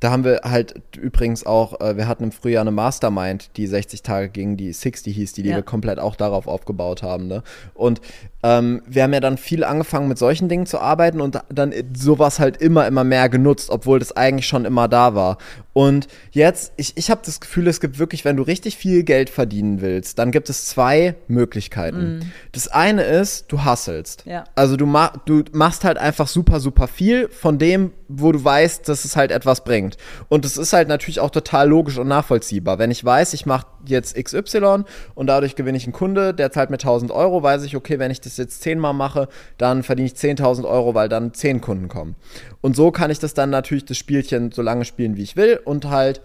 [0.02, 4.02] da haben wir halt übrigens auch, äh, wir hatten im Frühjahr eine Mastermind, die 60
[4.02, 5.58] Tage ging, die 60 hieß, die, die ja.
[5.58, 7.28] wir komplett auch darauf aufgebaut haben.
[7.28, 7.44] Ne?
[7.76, 8.02] Und
[8.42, 12.40] ähm, wir haben ja dann viel angefangen mit solchen Dingen zu arbeiten und dann sowas
[12.40, 15.38] halt immer, immer mehr genutzt, obwohl das eigentlich schon immer da war.
[15.74, 19.30] Und jetzt, ich, ich habe das Gefühl, es gibt wirklich, wenn du richtig viel Geld
[19.30, 22.18] verdienen willst, dann gibt es zwei Möglichkeiten.
[22.18, 22.32] Mm.
[22.52, 24.24] Das eine ist, du hasselst.
[24.26, 24.46] Ja.
[24.56, 28.88] Also du, ma du machst halt einfach super, super viel von dem, wo du weißt,
[28.88, 29.98] dass es halt etwas bringt.
[30.30, 32.80] Und das ist halt natürlich auch total logisch und nachvollziehbar.
[32.80, 34.84] Wenn ich weiß, ich mache jetzt XY
[35.16, 38.12] und dadurch gewinne ich einen Kunde, der zahlt mir 1000 Euro, weiß ich, okay, wenn
[38.12, 42.16] ich das jetzt zehnmal mache, dann verdiene ich 10.000 Euro, weil dann zehn Kunden kommen.
[42.62, 45.60] Und so kann ich das dann natürlich das Spielchen so lange spielen, wie ich will
[45.64, 46.22] und halt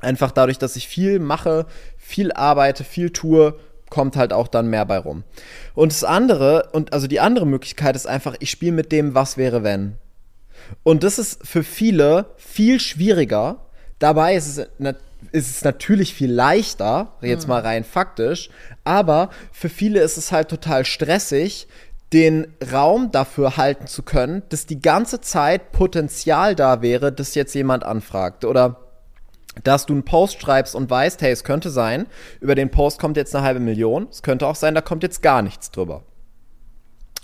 [0.00, 1.66] einfach dadurch, dass ich viel mache,
[1.98, 3.58] viel arbeite, viel tue,
[3.90, 5.24] kommt halt auch dann mehr bei rum.
[5.74, 9.36] Und das andere, und also die andere Möglichkeit ist einfach, ich spiele mit dem, was
[9.36, 9.98] wäre, wenn.
[10.82, 13.66] Und das ist für viele viel schwieriger.
[13.98, 14.68] Dabei ist es
[15.32, 18.50] ist es natürlich viel leichter, jetzt mal rein faktisch,
[18.84, 21.68] aber für viele ist es halt total stressig,
[22.12, 27.54] den Raum dafür halten zu können, dass die ganze Zeit Potenzial da wäre, dass jetzt
[27.54, 28.80] jemand anfragt oder
[29.62, 32.06] dass du einen Post schreibst und weißt, hey, es könnte sein,
[32.40, 35.22] über den Post kommt jetzt eine halbe Million, es könnte auch sein, da kommt jetzt
[35.22, 36.02] gar nichts drüber.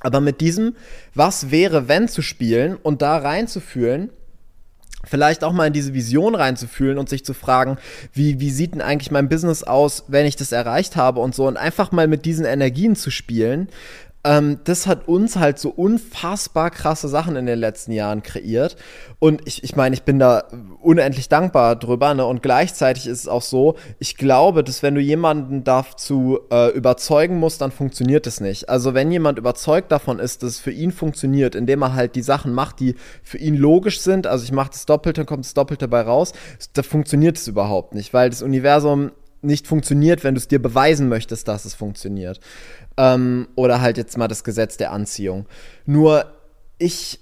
[0.00, 0.76] Aber mit diesem
[1.14, 4.10] Was wäre, wenn zu spielen und da reinzufühlen,
[5.04, 7.78] vielleicht auch mal in diese Vision reinzufühlen und sich zu fragen,
[8.12, 11.46] wie, wie sieht denn eigentlich mein Business aus, wenn ich das erreicht habe und so
[11.46, 13.68] und einfach mal mit diesen Energien zu spielen,
[14.26, 18.76] ähm, das hat uns halt so unfassbar krasse Sachen in den letzten Jahren kreiert.
[19.20, 20.48] Und ich, ich meine, ich bin da
[20.82, 22.12] unendlich dankbar drüber.
[22.12, 22.26] Ne?
[22.26, 27.38] Und gleichzeitig ist es auch so, ich glaube, dass wenn du jemanden dazu äh, überzeugen
[27.38, 28.68] musst, dann funktioniert es nicht.
[28.68, 32.22] Also wenn jemand überzeugt davon ist, dass es für ihn funktioniert, indem er halt die
[32.22, 35.86] Sachen macht, die für ihn logisch sind, also ich mache das Doppelte, kommt das Doppelte
[35.86, 36.32] bei raus,
[36.72, 39.12] da funktioniert es überhaupt nicht, weil das Universum
[39.42, 42.40] nicht funktioniert, wenn du es dir beweisen möchtest, dass es funktioniert.
[42.96, 45.46] Ähm, oder halt jetzt mal das Gesetz der Anziehung.
[45.84, 46.26] Nur
[46.78, 47.20] ich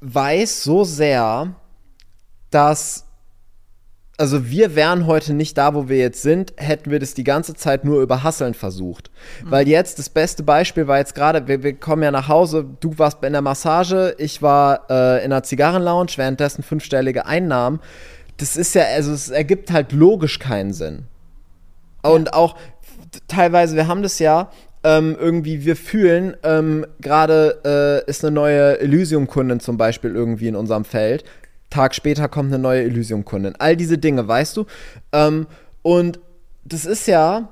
[0.00, 1.54] weiß so sehr,
[2.50, 3.04] dass
[4.16, 7.54] also wir wären heute nicht da, wo wir jetzt sind, hätten wir das die ganze
[7.54, 9.10] Zeit nur über Hasseln versucht.
[9.42, 9.50] Mhm.
[9.50, 12.96] Weil jetzt das beste Beispiel war jetzt gerade, wir, wir, kommen ja nach Hause, du
[12.98, 17.80] warst in der Massage, ich war äh, in einer Zigarrenlounge, währenddessen fünfstellige Einnahmen.
[18.36, 21.06] Das ist ja, also es ergibt halt logisch keinen Sinn.
[22.04, 22.10] Ja.
[22.10, 22.56] Und auch
[23.28, 24.50] teilweise, wir haben das ja,
[24.84, 30.56] ähm, irgendwie, wir fühlen, ähm, gerade äh, ist eine neue Elysium-Kundin zum Beispiel irgendwie in
[30.56, 31.24] unserem Feld.
[31.70, 33.54] Tag später kommt eine neue Elysium-Kundin.
[33.58, 34.66] All diese Dinge, weißt du?
[35.12, 35.46] Ähm,
[35.82, 36.20] und
[36.64, 37.48] das ist ja,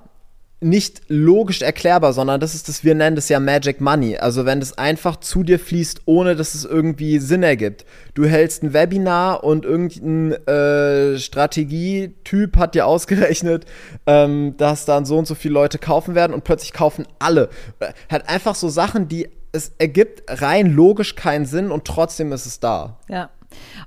[0.62, 4.18] nicht logisch erklärbar, sondern das ist das, wir nennen das ja Magic Money.
[4.18, 7.84] Also wenn das einfach zu dir fließt, ohne dass es irgendwie Sinn ergibt.
[8.14, 13.66] Du hältst ein Webinar und irgendein äh, Strategietyp hat dir ausgerechnet,
[14.06, 17.48] ähm, dass dann so und so viele Leute kaufen werden und plötzlich kaufen alle.
[18.08, 22.60] Hat einfach so Sachen, die es ergibt rein logisch keinen Sinn und trotzdem ist es
[22.60, 22.98] da.
[23.08, 23.30] Ja.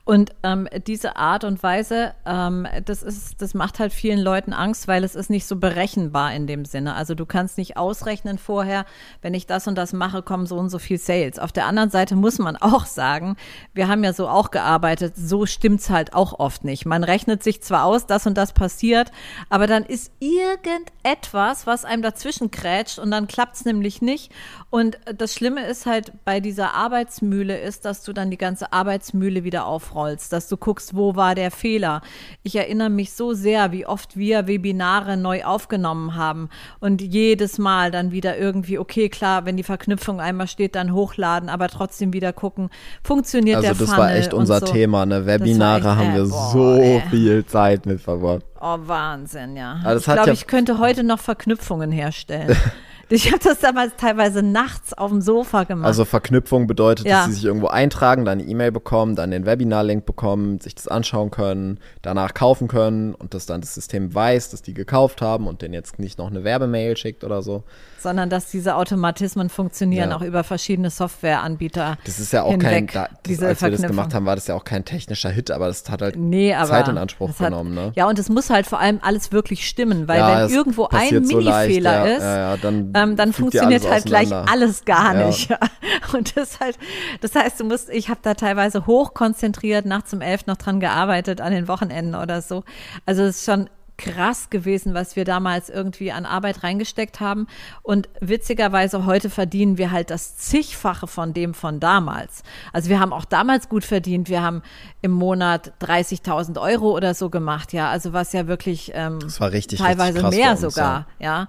[0.03, 4.87] Und ähm, diese Art und Weise, ähm, das ist, das macht halt vielen Leuten Angst,
[4.87, 6.95] weil es ist nicht so berechenbar in dem Sinne.
[6.95, 8.85] Also du kannst nicht ausrechnen vorher,
[9.21, 11.39] wenn ich das und das mache, kommen so und so viel Sales.
[11.39, 13.37] Auf der anderen Seite muss man auch sagen,
[13.73, 16.85] wir haben ja so auch gearbeitet, so stimmt's halt auch oft nicht.
[16.85, 19.11] Man rechnet sich zwar aus, das und das passiert,
[19.49, 24.31] aber dann ist irgendetwas, was einem dazwischen krätscht und dann klappt's nämlich nicht.
[24.69, 29.43] Und das Schlimme ist halt bei dieser Arbeitsmühle ist, dass du dann die ganze Arbeitsmühle
[29.43, 32.01] wieder wieder aufrollst, dass du guckst, wo war der Fehler.
[32.43, 36.49] Ich erinnere mich so sehr, wie oft wir Webinare neu aufgenommen haben
[36.81, 41.47] und jedes Mal dann wieder irgendwie, okay, klar, wenn die Verknüpfung einmal steht, dann hochladen,
[41.47, 42.69] aber trotzdem wieder gucken,
[43.01, 43.91] funktioniert also der Funnel.
[43.91, 44.65] Also das war echt unser so.
[44.65, 45.25] Thema, ne?
[45.25, 47.01] Webinare echt, haben wir äh, boah, so ey.
[47.09, 48.43] viel Zeit mit verbracht.
[48.59, 49.79] Oh, Wahnsinn, ja.
[49.85, 52.57] Also ich glaube, ja ich könnte heute noch Verknüpfungen herstellen.
[53.09, 55.85] Ich habe das damals teilweise nachts auf dem Sofa gemacht.
[55.85, 57.19] Also Verknüpfung bedeutet, ja.
[57.19, 60.87] dass sie sich irgendwo eintragen, dann eine E-Mail bekommen, dann den Webinar-Link bekommen, sich das
[60.87, 65.47] anschauen können, danach kaufen können und dass dann das System weiß, dass die gekauft haben
[65.47, 67.63] und denen jetzt nicht noch eine Werbemail schickt oder so
[68.05, 70.15] sondern dass diese Automatismen funktionieren ja.
[70.15, 71.97] auch über verschiedene Softwareanbieter.
[72.05, 74.53] Das ist ja auch kein, da, das, als wir das gemacht haben, war das ja
[74.53, 77.73] auch kein technischer Hit, aber das hat halt nee, Zeit in Anspruch hat, genommen.
[77.73, 77.93] Ne?
[77.95, 81.25] Ja, und es muss halt vor allem alles wirklich stimmen, weil ja, wenn irgendwo ein
[81.25, 85.49] Mini-Fehler so ist, dann, ähm, dann funktioniert halt gleich alles gar nicht.
[86.13, 86.77] Und das halt,
[87.21, 91.41] das heißt, du musst, ich habe da teilweise hochkonzentriert nachts um elf noch dran gearbeitet
[91.41, 92.63] an den Wochenenden oder so.
[93.07, 97.47] Also es ist schon krass gewesen, was wir damals irgendwie an Arbeit reingesteckt haben.
[97.81, 102.43] Und witzigerweise heute verdienen wir halt das zigfache von dem von damals.
[102.73, 104.29] Also wir haben auch damals gut verdient.
[104.29, 104.61] Wir haben
[105.01, 107.89] im Monat 30.000 Euro oder so gemacht, ja.
[107.89, 111.47] Also was ja wirklich ähm, richtig, teilweise richtig mehr uns, sogar, ja.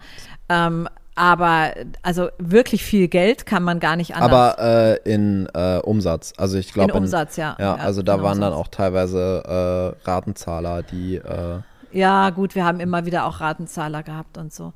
[0.49, 0.67] ja.
[0.67, 4.59] Ähm, aber also wirklich viel Geld kann man gar nicht anders.
[4.59, 6.35] Aber äh, in äh, Umsatz.
[6.37, 6.93] Also ich glaube.
[6.93, 7.57] In Umsatz, ja.
[7.59, 8.41] Ja, also da waren Umsatz.
[8.41, 11.61] dann auch teilweise äh, Ratenzahler, die äh,
[11.97, 14.75] ja, gut, wir haben immer wieder auch Ratenzahler gehabt und so.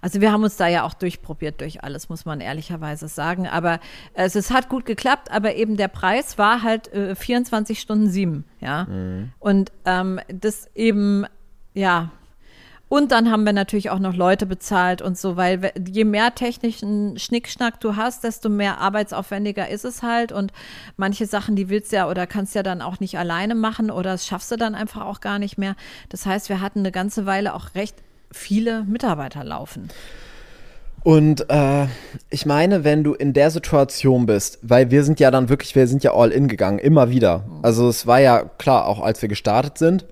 [0.00, 3.46] Also wir haben uns da ja auch durchprobiert durch alles, muss man ehrlicherweise sagen.
[3.46, 3.78] Aber
[4.14, 8.46] es, es hat gut geklappt, aber eben der Preis war halt äh, 24 Stunden sieben,
[8.58, 8.84] ja.
[8.84, 9.32] Mhm.
[9.38, 11.26] Und ähm, das eben,
[11.74, 12.10] ja,
[12.92, 17.18] und dann haben wir natürlich auch noch Leute bezahlt und so, weil je mehr technischen
[17.18, 20.30] Schnickschnack du hast, desto mehr arbeitsaufwendiger ist es halt.
[20.30, 20.52] Und
[20.98, 24.10] manche Sachen, die willst du ja oder kannst ja dann auch nicht alleine machen oder
[24.10, 25.74] das schaffst du dann einfach auch gar nicht mehr.
[26.10, 27.96] Das heißt, wir hatten eine ganze Weile auch recht
[28.30, 29.88] viele Mitarbeiter laufen.
[31.02, 31.86] Und äh,
[32.28, 35.86] ich meine, wenn du in der Situation bist, weil wir sind ja dann wirklich, wir
[35.86, 37.44] sind ja all in gegangen, immer wieder.
[37.62, 40.04] Also es war ja klar, auch als wir gestartet sind,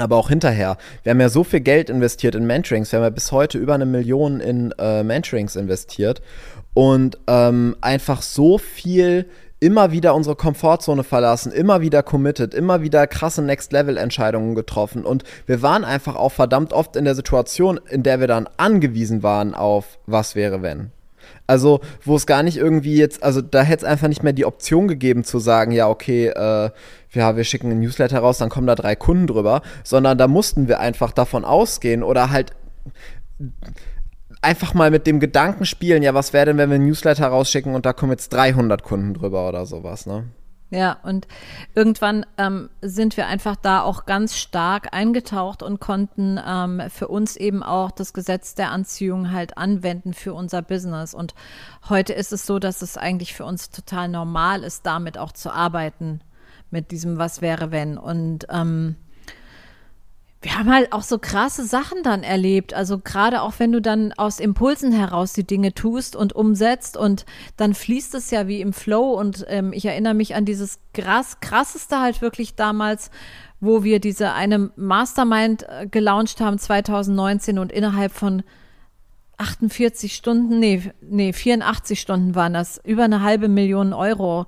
[0.00, 0.76] aber auch hinterher.
[1.02, 2.90] Wir haben ja so viel Geld investiert in Mentorings.
[2.92, 6.22] Wir haben ja bis heute über eine Million in äh, Mentorings investiert
[6.74, 9.26] und ähm, einfach so viel
[9.60, 15.04] immer wieder unsere Komfortzone verlassen, immer wieder committed, immer wieder krasse Next-Level-Entscheidungen getroffen.
[15.04, 19.22] Und wir waren einfach auch verdammt oft in der Situation, in der wir dann angewiesen
[19.22, 20.92] waren auf was wäre wenn.
[21.46, 24.46] Also, wo es gar nicht irgendwie jetzt, also da hätte es einfach nicht mehr die
[24.46, 26.70] Option gegeben zu sagen, ja, okay, äh,
[27.12, 30.68] ja, wir schicken ein Newsletter raus, dann kommen da drei Kunden drüber, sondern da mussten
[30.68, 32.52] wir einfach davon ausgehen oder halt
[34.42, 37.74] einfach mal mit dem Gedanken spielen, ja, was wäre denn, wenn wir ein Newsletter rausschicken
[37.74, 40.24] und da kommen jetzt 300 Kunden drüber oder sowas, ne?
[40.72, 41.26] Ja, und
[41.74, 47.34] irgendwann ähm, sind wir einfach da auch ganz stark eingetaucht und konnten ähm, für uns
[47.34, 51.12] eben auch das Gesetz der Anziehung halt anwenden für unser Business.
[51.12, 51.34] Und
[51.88, 55.50] heute ist es so, dass es eigentlich für uns total normal ist, damit auch zu
[55.50, 56.20] arbeiten,
[56.70, 57.98] mit diesem Was wäre wenn.
[57.98, 58.96] Und ähm,
[60.42, 62.72] wir haben halt auch so krasse Sachen dann erlebt.
[62.72, 67.26] Also gerade auch wenn du dann aus Impulsen heraus die Dinge tust und umsetzt und
[67.58, 69.12] dann fließt es ja wie im Flow.
[69.12, 73.10] Und ähm, ich erinnere mich an dieses krass, krasseste halt wirklich damals,
[73.60, 78.42] wo wir diese eine Mastermind äh, gelauncht haben 2019 und innerhalb von
[79.36, 84.46] 48 Stunden, nee, nee, 84 Stunden waren das, über eine halbe Million Euro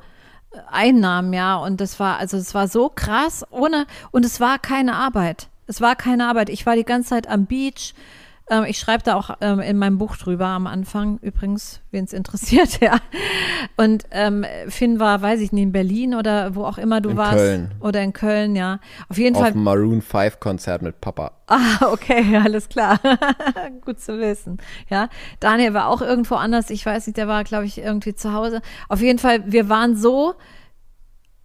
[0.70, 1.56] Einnahmen, ja.
[1.56, 5.48] Und das war, also es war so krass, ohne, und es war keine Arbeit.
[5.66, 6.48] Es war keine Arbeit.
[6.50, 7.94] Ich war die ganze Zeit am Beach.
[8.50, 12.12] Ähm, ich schreibe da auch ähm, in meinem Buch drüber am Anfang, übrigens, wen es
[12.12, 12.98] interessiert, ja.
[13.76, 17.16] Und ähm, Finn war, weiß ich nicht, in Berlin oder wo auch immer du in
[17.16, 17.36] warst.
[17.36, 17.74] Köln.
[17.80, 18.80] Oder in Köln, ja.
[19.08, 19.52] Auf jeden Auf Fall.
[19.52, 21.32] dem Maroon 5 Konzert mit Papa.
[21.46, 22.98] Ah, okay, alles klar.
[23.84, 24.58] Gut zu wissen.
[24.88, 25.08] Ja,
[25.40, 26.70] Daniel war auch irgendwo anders.
[26.70, 28.60] Ich weiß nicht, der war, glaube ich, irgendwie zu Hause.
[28.88, 30.34] Auf jeden Fall, wir waren so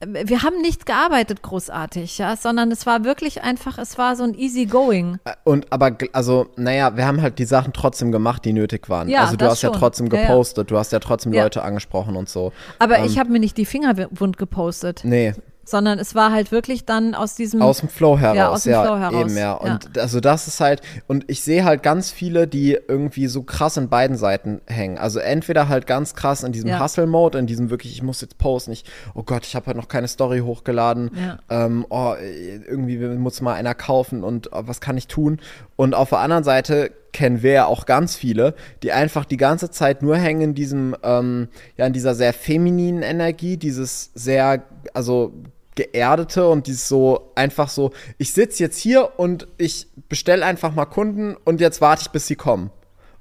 [0.05, 4.35] wir haben nicht gearbeitet großartig, ja, sondern es war wirklich einfach, es war so ein
[4.35, 5.17] easy going.
[5.25, 9.09] Äh, Und aber, also, naja, wir haben halt die Sachen trotzdem gemacht, die nötig waren.
[9.09, 9.79] Ja, also du hast ja schon.
[9.79, 10.27] trotzdem Ja, ja.
[10.27, 11.43] gepostet, du hast ja trotzdem Ja.
[11.43, 12.53] Leute angesprochen und so.
[12.77, 15.33] Aber Ähm, ich habe mir nicht die Finger wund gepostet, Nee,
[15.67, 18.37] sondern es war halt wirklich dann aus diesem aus dem Flow heraus.
[18.37, 19.53] Ja, aus dem Flow heraus, Eben, ja.
[19.53, 23.75] Und also das ist halt, und ich sehe halt ganz viele, die irgendwie so krass
[23.75, 24.97] in beiden Seiten hängen.
[24.97, 26.79] Also entweder halt ganz krass in diesem Ja.
[26.79, 29.89] Hustle-Mode, in diesem wirklich, ich muss jetzt posten, ich, oh Gott, ich habe halt noch
[29.89, 31.11] keine Story hochgeladen.
[31.15, 31.39] Ja.
[31.49, 35.39] Ähm, oh, irgendwie muss mal einer kaufen und oh, was kann ich tun?
[35.75, 38.53] Und auf der anderen Seite kennen wir ja auch ganz viele,
[38.83, 43.01] die einfach die ganze Zeit nur hängen in diesem, ähm, ja, in dieser sehr femininen
[43.01, 45.33] Energie, dieses sehr, also
[45.77, 50.85] geerdete und dieses so einfach so, ich sitze jetzt hier und ich bestelle einfach mal
[50.85, 52.71] Kunden und jetzt warte ich, bis sie kommen.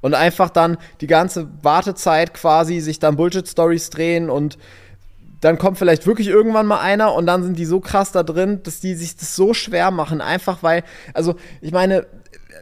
[0.00, 4.58] Und einfach dann die ganze Wartezeit quasi sich dann Bullshit-Stories drehen und
[5.40, 8.60] dann kommt vielleicht wirklich irgendwann mal einer und dann sind die so krass da drin,
[8.62, 12.06] dass die sich das so schwer machen, einfach weil, also ich meine,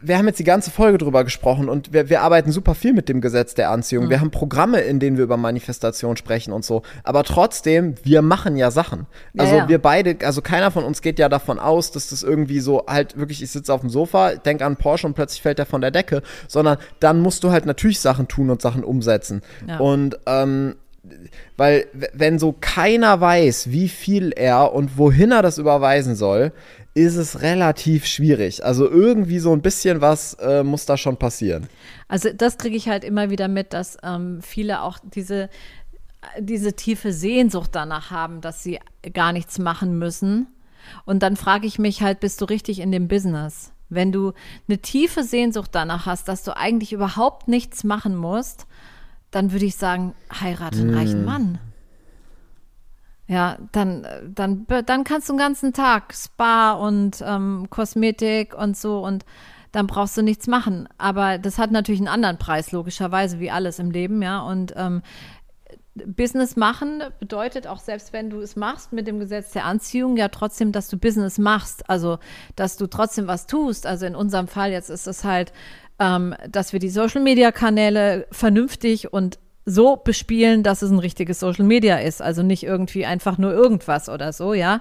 [0.02, 3.08] wir haben jetzt die ganze Folge drüber gesprochen und wir, wir arbeiten super viel mit
[3.08, 4.10] dem Gesetz der Anziehung.
[4.10, 6.82] Wir haben Programme, in denen wir über Manifestation sprechen und so.
[7.02, 9.06] Aber trotzdem, wir machen ja Sachen.
[9.32, 9.68] Ja, Also ja.
[9.68, 13.16] wir beide, also keiner von uns geht ja davon aus, dass das irgendwie so halt
[13.16, 15.90] wirklich, ich sitze auf dem Sofa, denk an Porsche und plötzlich fällt der von der
[15.90, 19.42] Decke, sondern dann musst du halt natürlich Sachen tun und Sachen umsetzen.
[19.66, 19.78] Ja.
[19.78, 20.74] Und ähm,
[21.56, 26.52] weil wenn so keiner weiß, wie viel er und wohin er das überweisen soll,
[26.94, 28.64] ist es relativ schwierig.
[28.64, 31.68] Also irgendwie so ein bisschen was äh, muss da schon passieren.
[32.06, 35.50] Also das kriege ich halt immer wieder mit, dass ähm, viele auch diese,
[36.38, 38.78] diese tiefe Sehnsucht danach haben, dass sie
[39.12, 40.46] gar nichts machen müssen.
[41.04, 43.72] Und dann frage ich mich halt, bist du richtig in dem Business?
[43.88, 44.32] Wenn du
[44.68, 48.66] eine tiefe Sehnsucht danach hast, dass du eigentlich überhaupt nichts machen musst,
[49.30, 51.58] dann würde ich sagen, heirate einen reichen Mann.
[53.26, 59.02] Ja, dann, dann, dann kannst du den ganzen Tag Spa und ähm, Kosmetik und so
[59.02, 59.24] und
[59.72, 60.88] dann brauchst du nichts machen.
[60.98, 64.40] Aber das hat natürlich einen anderen Preis, logischerweise, wie alles im Leben, ja.
[64.40, 65.02] Und ähm,
[65.94, 70.28] Business machen bedeutet auch, selbst wenn du es machst mit dem Gesetz der Anziehung, ja
[70.28, 71.88] trotzdem, dass du Business machst.
[71.88, 72.18] Also,
[72.56, 73.86] dass du trotzdem was tust.
[73.86, 75.52] Also in unserem Fall jetzt ist es halt,
[75.98, 81.96] ähm, dass wir die Social-Media-Kanäle vernünftig und so bespielen, dass es ein richtiges Social Media
[81.96, 82.20] ist.
[82.20, 84.80] Also nicht irgendwie einfach nur irgendwas oder so, ja.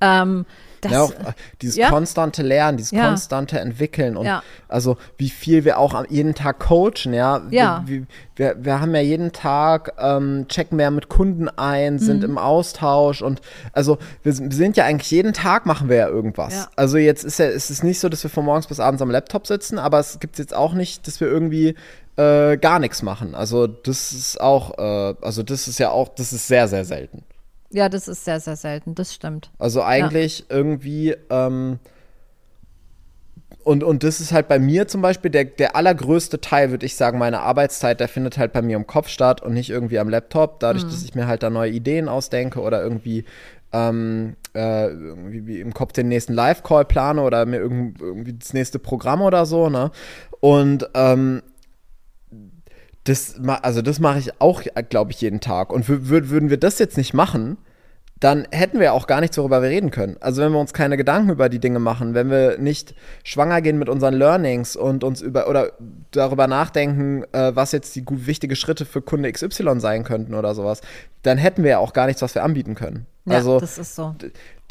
[0.00, 0.44] Ähm,
[0.80, 1.88] das, ja, auch äh, dieses ja.
[1.88, 3.08] konstante Lernen, dieses Ja.
[3.08, 4.44] konstante Entwickeln und Ja.
[4.68, 7.42] also wie viel wir auch jeden Tag coachen, ja.
[7.50, 7.82] Ja.
[7.86, 12.24] Wir, wir, wir haben ja jeden Tag, ähm, checken ja mit Kunden ein, sind Mhm.
[12.30, 13.40] im Austausch und
[13.72, 16.68] also wir, sind- wir sind ja eigentlich jeden Tag machen wir ja irgendwas.
[16.76, 19.10] Also jetzt ist ja, es ist nicht so, dass wir von morgens bis abends am
[19.10, 21.74] Laptop sitzen, aber es gibt jetzt auch nicht, dass wir irgendwie
[22.18, 23.34] äh, gar nichts machen.
[23.34, 27.22] Also das ist auch, äh, also das ist ja auch, das ist sehr, sehr selten.
[27.70, 29.50] ja, das ist sehr, sehr selten, das stimmt.
[29.58, 31.78] Also eigentlich irgendwie, ähm,
[33.62, 36.96] und, und das ist halt bei mir zum Beispiel der, der allergrößte Teil, würde ich
[36.96, 40.08] sagen, meiner Arbeitszeit, der findet halt bei mir im Kopf statt und nicht irgendwie am
[40.08, 43.26] Laptop, dadurch, dass ich mir halt da neue Ideen ausdenke oder irgendwie,
[43.72, 48.54] ähm, äh, irgendwie wie im Kopf den nächsten Live-Call plane oder mir irgend, irgendwie das
[48.54, 49.90] nächste Programm oder so, ne?
[50.40, 51.42] Und ähm,
[53.08, 55.72] das, also das mache ich auch, glaube ich, jeden Tag.
[55.72, 57.56] Und wür- wür- würden wir das jetzt nicht machen,
[58.20, 60.16] dann hätten wir auch gar nichts worüber wir reden können.
[60.18, 63.78] Also wenn wir uns keine Gedanken über die Dinge machen, wenn wir nicht schwanger gehen
[63.78, 65.70] mit unseren Learnings und uns über oder
[66.10, 70.56] darüber nachdenken, äh, was jetzt die gut, wichtige Schritte für Kunde XY sein könnten oder
[70.56, 70.80] sowas,
[71.22, 73.06] dann hätten wir ja auch gar nichts, was wir anbieten können.
[73.24, 74.16] Ja, also das ist so.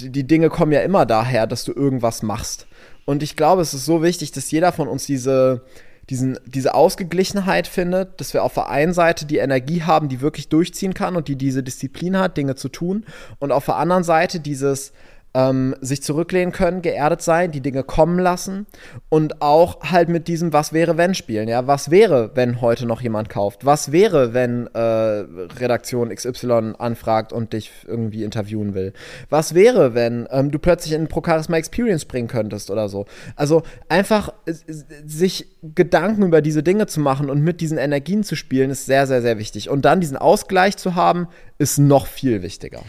[0.01, 2.67] die, die Dinge kommen ja immer daher, dass du irgendwas machst.
[3.05, 5.61] Und ich glaube, es ist so wichtig, dass jeder von uns diese
[6.09, 10.47] diesen, diese Ausgeglichenheit findet, dass wir auf der einen Seite die Energie haben, die wirklich
[10.47, 13.05] durchziehen kann und die diese Disziplin hat, Dinge zu tun,
[13.39, 14.93] und auf der anderen Seite dieses,
[15.37, 18.65] ähm, sich zurücklehnen können, geerdet sein, die Dinge kommen lassen
[19.09, 21.47] und auch halt mit diesem Was wäre wenn spielen.
[21.47, 23.63] Ja, was wäre, wenn heute noch jemand kauft?
[23.63, 28.93] Was wäre, wenn äh, Redaktion XY anfragt und dich irgendwie interviewen will?
[29.29, 33.05] Was wäre, wenn ähm, du plötzlich in Procharisma Experience bringen könntest oder so?
[33.35, 34.33] Also einfach
[35.05, 35.45] sich
[35.75, 39.21] Gedanken über diese Dinge zu machen und mit diesen Energien zu spielen, ist sehr, sehr,
[39.21, 39.69] sehr wichtig.
[39.69, 41.27] Und dann diesen Ausgleich zu haben,
[41.59, 42.81] ist noch viel wichtiger.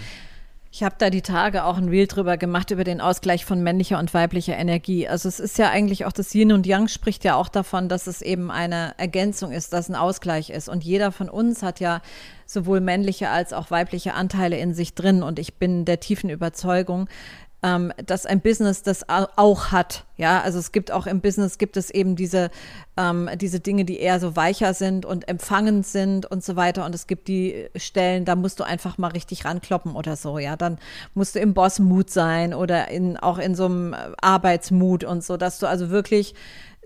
[0.79, 3.99] Ich habe da die Tage auch ein Reel drüber gemacht, über den Ausgleich von männlicher
[3.99, 5.09] und weiblicher Energie.
[5.09, 8.07] Also es ist ja eigentlich auch das Yin und Yang spricht ja auch davon, dass
[8.07, 10.69] es eben eine Ergänzung ist, dass ein Ausgleich ist.
[10.69, 12.01] Und jeder von uns hat ja
[12.47, 15.25] sowohl männliche als auch weibliche Anteile in sich drin.
[15.25, 17.09] Und ich bin der tiefen Überzeugung,
[17.62, 20.05] ähm, dass ein Business das auch hat.
[20.16, 22.51] Ja, also es gibt auch im Business gibt es eben diese,
[22.97, 26.85] ähm, diese Dinge, die eher so weicher sind und empfangend sind und so weiter.
[26.85, 30.38] Und es gibt die Stellen, da musst du einfach mal richtig rankloppen oder so.
[30.38, 30.79] Ja, dann
[31.14, 35.59] musst du im Boss-Mut sein oder in, auch in so einem Arbeitsmut und so, dass
[35.59, 36.35] du also wirklich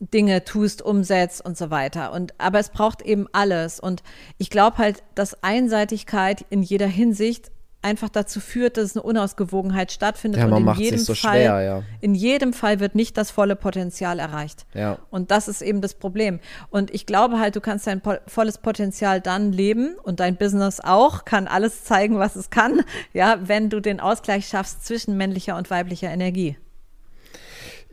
[0.00, 2.12] Dinge tust, umsetzt und so weiter.
[2.12, 3.78] Und aber es braucht eben alles.
[3.78, 4.02] Und
[4.38, 7.50] ich glaube halt, dass Einseitigkeit in jeder Hinsicht
[7.82, 10.40] einfach dazu führt, dass eine Unausgewogenheit stattfindet.
[10.40, 11.82] Ja, man und in macht jedem sich so Fall, schwer, ja.
[12.00, 14.66] In jedem Fall wird nicht das volle Potenzial erreicht.
[14.72, 14.98] Ja.
[15.10, 16.40] Und das ist eben das Problem.
[16.70, 20.80] Und ich glaube halt, du kannst dein po volles Potenzial dann leben und dein Business
[20.80, 25.56] auch, kann alles zeigen, was es kann, ja, wenn du den Ausgleich schaffst zwischen männlicher
[25.56, 26.56] und weiblicher Energie.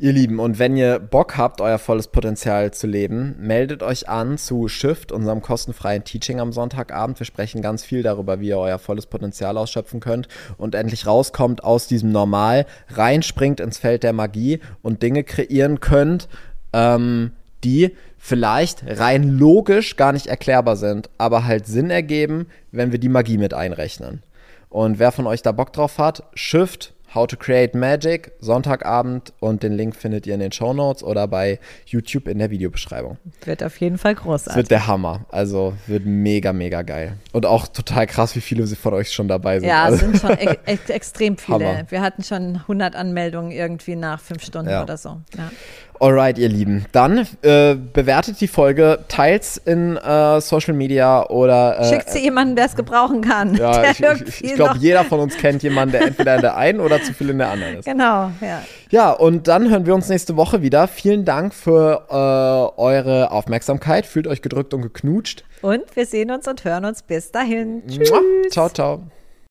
[0.01, 4.37] Ihr Lieben, und wenn ihr Bock habt, euer volles Potenzial zu leben, meldet euch an
[4.37, 7.19] zu Shift, unserem kostenfreien Teaching am Sonntagabend.
[7.19, 11.65] Wir sprechen ganz viel darüber, wie ihr euer volles Potenzial ausschöpfen könnt und endlich rauskommt
[11.65, 16.29] aus diesem Normal, reinspringt ins Feld der Magie und Dinge kreieren könnt,
[16.71, 17.31] ähm,
[17.65, 23.09] die vielleicht rein logisch gar nicht erklärbar sind, aber halt Sinn ergeben, wenn wir die
[23.09, 24.23] Magie mit einrechnen.
[24.69, 29.63] Und wer von euch da Bock drauf hat, Shift How to Create Magic, Sonntagabend und
[29.63, 33.17] den Link findet ihr in den Show Notes oder bei YouTube in der Videobeschreibung.
[33.45, 34.55] Wird auf jeden Fall Es großartig.
[34.57, 35.25] wird der Hammer.
[35.29, 37.13] Also wird mega, mega geil.
[37.31, 39.69] Und auch total krass, wie viele von euch schon dabei sind.
[39.69, 41.67] ja, es also, sind schon ex ex extrem viele.
[41.67, 41.83] Hammer.
[41.89, 44.83] Wir hatten schon 100 Anmeldungen irgendwie nach fünf Stunden Ja.
[44.83, 45.21] oder so.
[45.35, 45.51] Ja.
[45.99, 46.85] Alright, ihr Lieben.
[46.93, 51.79] Dann äh, bewertet die Folge, teils in äh, Social Media oder.
[51.79, 53.55] Äh, Schickt sie jemanden, der es gebrauchen kann.
[53.55, 56.79] ja, ich, ich, ich glaube, jeder von uns kennt jemanden, der entweder in der einen
[56.79, 57.85] oder zu viel in der anderen ist.
[57.85, 58.61] Genau, ja.
[58.89, 60.87] Ja, und dann hören wir uns nächste Woche wieder.
[60.87, 64.05] Vielen Dank für äh, eure Aufmerksamkeit.
[64.05, 65.43] Fühlt euch gedrückt und geknutscht.
[65.61, 67.83] Und wir sehen uns und hören uns bis dahin.
[67.87, 68.11] Tschüss.
[68.51, 69.03] Ciao, ciao.